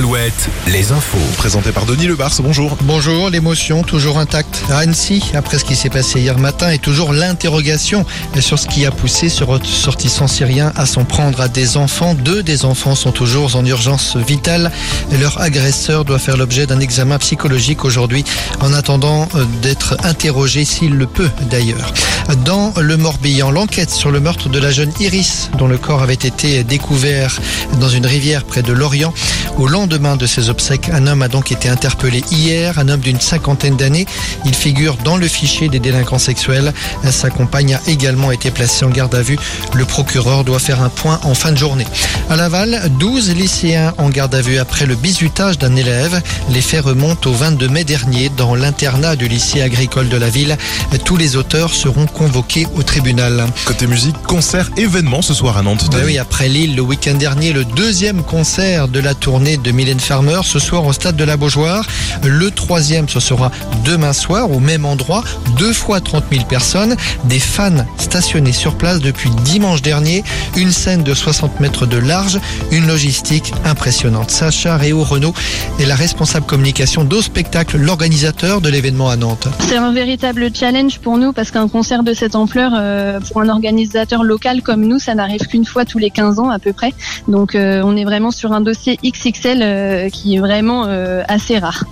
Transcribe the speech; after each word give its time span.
Alouette, 0.00 0.48
les 0.66 0.92
infos. 0.92 1.18
Présenté 1.36 1.72
par 1.72 1.84
Denis 1.84 2.06
Lebars, 2.06 2.32
bonjour. 2.40 2.78
Bonjour, 2.84 3.28
l'émotion 3.28 3.82
toujours 3.82 4.18
intacte 4.18 4.62
à 4.70 4.78
Annecy 4.78 5.22
après 5.34 5.58
ce 5.58 5.64
qui 5.66 5.76
s'est 5.76 5.90
passé 5.90 6.20
hier 6.20 6.38
matin 6.38 6.70
et 6.70 6.78
toujours 6.78 7.12
l'interrogation 7.12 8.06
sur 8.38 8.58
ce 8.58 8.66
qui 8.66 8.86
a 8.86 8.92
poussé 8.92 9.28
ce 9.28 9.44
ressortissant 9.44 10.26
syrien 10.26 10.72
à 10.74 10.86
s'en 10.86 11.04
prendre 11.04 11.42
à 11.42 11.48
des 11.48 11.76
enfants. 11.76 12.14
Deux 12.14 12.42
des 12.42 12.64
enfants 12.64 12.94
sont 12.94 13.12
toujours 13.12 13.56
en 13.56 13.66
urgence 13.66 14.16
vitale. 14.16 14.72
Leur 15.20 15.38
agresseur 15.38 16.06
doit 16.06 16.18
faire 16.18 16.38
l'objet 16.38 16.64
d'un 16.64 16.80
examen 16.80 17.18
psychologique 17.18 17.84
aujourd'hui 17.84 18.24
en 18.62 18.72
attendant 18.72 19.28
euh, 19.34 19.44
d'être 19.60 19.98
interrogé 20.02 20.64
s'il 20.64 20.94
le 20.94 21.06
peut 21.06 21.30
d'ailleurs. 21.50 21.92
Dans 22.46 22.72
le 22.80 22.96
Morbihan, 22.96 23.50
l'enquête 23.50 23.90
sur 23.90 24.10
le 24.10 24.20
meurtre 24.20 24.48
de 24.48 24.58
la 24.58 24.70
jeune 24.70 24.92
Iris 24.98 25.50
dont 25.58 25.66
le 25.66 25.76
corps 25.76 26.02
avait 26.02 26.14
été 26.14 26.64
découvert 26.64 27.38
dans 27.80 27.88
une 27.88 28.06
rivière 28.06 28.44
près 28.44 28.62
de 28.62 28.72
Lorient 28.72 29.12
au 29.58 29.66
lendemain 29.66 29.89
de 29.90 30.26
ses 30.26 30.50
obsèques, 30.50 30.88
un 30.92 31.08
homme 31.08 31.22
a 31.22 31.26
donc 31.26 31.50
été 31.50 31.68
interpellé 31.68 32.22
hier, 32.30 32.78
un 32.78 32.88
homme 32.88 33.00
d'une 33.00 33.20
cinquantaine 33.20 33.76
d'années. 33.76 34.06
Il 34.44 34.54
figure 34.54 34.96
dans 35.04 35.16
le 35.16 35.26
fichier 35.26 35.68
des 35.68 35.80
délinquants 35.80 36.18
sexuels. 36.18 36.72
Sa 37.10 37.28
compagne 37.28 37.74
a 37.74 37.80
également 37.88 38.30
été 38.30 38.52
placée 38.52 38.84
en 38.84 38.90
garde 38.90 39.14
à 39.16 39.22
vue. 39.22 39.36
Le 39.74 39.84
procureur 39.84 40.44
doit 40.44 40.60
faire 40.60 40.80
un 40.80 40.90
point 40.90 41.18
en 41.24 41.34
fin 41.34 41.50
de 41.50 41.58
journée. 41.58 41.86
À 42.28 42.36
Laval, 42.36 42.88
12 43.00 43.34
lycéens 43.34 43.92
en 43.98 44.10
garde 44.10 44.34
à 44.36 44.40
vue 44.40 44.58
après 44.58 44.86
le 44.86 44.94
bizutage 44.94 45.58
d'un 45.58 45.74
élève. 45.74 46.22
Les 46.50 46.60
faits 46.60 46.84
remontent 46.84 47.28
au 47.28 47.32
22 47.32 47.68
mai 47.68 47.82
dernier 47.82 48.30
dans 48.36 48.54
l'internat 48.54 49.16
du 49.16 49.26
lycée 49.26 49.60
agricole 49.60 50.08
de 50.08 50.16
la 50.16 50.30
ville. 50.30 50.56
Tous 51.04 51.16
les 51.16 51.34
auteurs 51.34 51.74
seront 51.74 52.06
convoqués 52.06 52.68
au 52.76 52.84
tribunal. 52.84 53.44
Côté 53.64 53.88
musique, 53.88 54.16
concert, 54.22 54.70
événement 54.76 55.20
ce 55.20 55.34
soir 55.34 55.56
à 55.56 55.62
Nantes. 55.62 55.88
Ben 55.90 56.04
oui, 56.04 56.18
après 56.18 56.48
Lille, 56.48 56.76
le 56.76 56.82
week-end 56.82 57.14
dernier, 57.14 57.52
le 57.52 57.64
deuxième 57.64 58.22
concert 58.22 58.86
de 58.86 59.00
la 59.00 59.14
tournée 59.14 59.56
de 59.56 59.79
Mylène 59.80 59.98
Farmer 59.98 60.40
ce 60.44 60.58
soir 60.58 60.84
au 60.84 60.92
stade 60.92 61.16
de 61.16 61.24
la 61.24 61.38
Beaujoire. 61.38 61.86
Le 62.22 62.50
troisième, 62.50 63.08
ce 63.08 63.18
sera 63.18 63.50
demain 63.82 64.12
soir 64.12 64.50
au 64.50 64.60
même 64.60 64.84
endroit, 64.84 65.24
deux 65.56 65.72
fois 65.72 66.02
30 66.02 66.24
000 66.30 66.44
personnes, 66.44 66.96
des 67.24 67.38
fans 67.38 67.86
stationnés 67.96 68.52
sur 68.52 68.74
place 68.76 69.00
depuis 69.00 69.30
dimanche 69.42 69.80
dernier, 69.80 70.22
une 70.54 70.70
scène 70.70 71.02
de 71.02 71.14
60 71.14 71.60
mètres 71.60 71.86
de 71.86 71.96
large, 71.96 72.38
une 72.70 72.86
logistique 72.88 73.54
impressionnante. 73.64 74.30
Sacha 74.30 74.76
Réau 74.76 75.02
Renault 75.02 75.32
est 75.78 75.86
la 75.86 75.94
responsable 75.94 76.44
communication 76.44 77.04
d'Au 77.04 77.22
Spectacle, 77.22 77.78
l'organisateur 77.78 78.60
de 78.60 78.68
l'événement 78.68 79.08
à 79.08 79.16
Nantes. 79.16 79.48
C'est 79.60 79.78
un 79.78 79.92
véritable 79.94 80.50
challenge 80.54 80.98
pour 80.98 81.16
nous 81.16 81.32
parce 81.32 81.50
qu'un 81.50 81.68
concert 81.68 82.02
de 82.02 82.12
cette 82.12 82.34
ampleur, 82.34 82.72
euh, 82.76 83.18
pour 83.32 83.40
un 83.40 83.48
organisateur 83.48 84.24
local 84.24 84.60
comme 84.60 84.82
nous, 84.82 84.98
ça 84.98 85.14
n'arrive 85.14 85.46
qu'une 85.46 85.64
fois 85.64 85.86
tous 85.86 85.98
les 85.98 86.10
15 86.10 86.38
ans 86.38 86.50
à 86.50 86.58
peu 86.58 86.74
près. 86.74 86.92
Donc 87.28 87.54
euh, 87.54 87.80
on 87.82 87.96
est 87.96 88.04
vraiment 88.04 88.30
sur 88.30 88.52
un 88.52 88.60
dossier 88.60 88.98
XXL 89.02 89.59
euh, 89.62 90.08
qui 90.08 90.36
est 90.36 90.38
vraiment 90.38 90.86
euh, 90.86 91.22
assez 91.28 91.58
rare. 91.58 91.84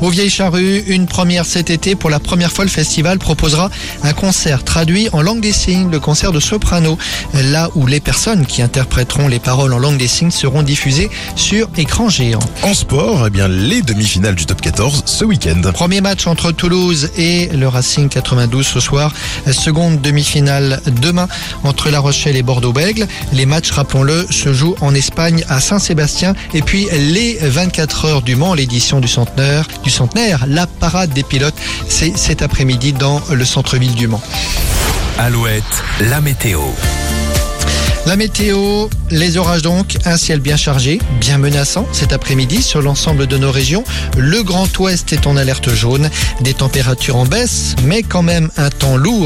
Au 0.00 0.10
Vieille 0.10 0.30
Charrue, 0.30 0.82
une 0.86 1.06
première 1.06 1.46
cet 1.46 1.70
été. 1.70 1.94
Pour 1.94 2.10
la 2.10 2.18
première 2.18 2.52
fois, 2.52 2.64
le 2.64 2.70
festival 2.70 3.18
proposera 3.18 3.70
un 4.02 4.12
concert 4.12 4.64
traduit 4.64 5.08
en 5.12 5.22
langue 5.22 5.40
des 5.40 5.52
signes, 5.52 5.90
le 5.90 6.00
concert 6.00 6.32
de 6.32 6.40
soprano, 6.40 6.98
là 7.32 7.70
où 7.74 7.86
les 7.86 8.00
personnes 8.00 8.46
qui 8.46 8.62
interpréteront 8.62 9.28
les 9.28 9.38
paroles 9.38 9.72
en 9.72 9.78
langue 9.78 9.96
des 9.96 10.08
signes 10.08 10.30
seront 10.30 10.62
diffusées 10.62 11.10
sur 11.36 11.68
écran 11.76 12.08
géant. 12.08 12.40
En 12.62 12.74
sport, 12.74 13.24
eh 13.26 13.30
bien, 13.30 13.48
les 13.48 13.82
demi-finales 13.82 14.34
du 14.34 14.46
top 14.46 14.60
14 14.60 15.02
ce 15.06 15.24
week-end. 15.24 15.60
Premier 15.72 16.00
match 16.00 16.26
entre 16.26 16.52
Toulouse 16.52 17.10
et 17.16 17.48
le 17.48 17.68
Racing 17.68 18.08
92 18.08 18.66
ce 18.66 18.80
soir. 18.80 19.12
Seconde 19.50 20.00
demi-finale 20.00 20.80
demain 21.00 21.28
entre 21.62 21.90
La 21.90 22.00
Rochelle 22.00 22.36
et 22.36 22.42
Bordeaux-Bègle. 22.42 23.06
Les 23.32 23.46
matchs, 23.46 23.70
rappelons-le, 23.70 24.26
se 24.30 24.52
jouent 24.52 24.76
en 24.80 24.94
Espagne 24.94 25.44
à 25.48 25.60
Saint-Sébastien. 25.60 26.34
Et 26.52 26.62
puis 26.62 26.88
les 26.92 27.38
24 27.40 28.04
heures 28.06 28.22
du 28.22 28.36
Mans, 28.36 28.54
l'édition 28.54 29.00
du 29.00 29.08
centenaire, 29.08 29.66
du 29.84 29.90
centenaire, 29.90 30.46
la 30.48 30.66
parade 30.66 31.12
des 31.12 31.22
pilotes, 31.22 31.54
c'est 31.88 32.16
cet 32.16 32.42
après-midi 32.42 32.92
dans 32.92 33.20
le 33.30 33.44
centre-ville 33.44 33.94
du 33.94 34.08
Mans. 34.08 34.22
Alouette, 35.18 35.62
la 36.00 36.20
météo. 36.20 36.60
La 38.06 38.16
météo, 38.16 38.88
les 39.10 39.38
orages 39.38 39.62
donc, 39.62 39.96
un 40.04 40.18
ciel 40.18 40.40
bien 40.40 40.56
chargé, 40.56 41.00
bien 41.20 41.38
menaçant 41.38 41.86
cet 41.92 42.12
après-midi 42.12 42.62
sur 42.62 42.82
l'ensemble 42.82 43.26
de 43.26 43.38
nos 43.38 43.50
régions. 43.50 43.82
Le 44.18 44.42
Grand 44.42 44.78
Ouest 44.78 45.14
est 45.14 45.26
en 45.26 45.38
alerte 45.38 45.72
jaune, 45.74 46.10
des 46.42 46.52
températures 46.52 47.16
en 47.16 47.24
baisse, 47.24 47.74
mais 47.84 48.02
quand 48.02 48.22
même 48.22 48.50
un 48.58 48.68
temps 48.68 48.98
lourd. 48.98 49.22